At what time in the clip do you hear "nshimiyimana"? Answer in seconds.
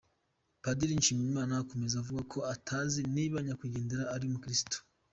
0.99-1.53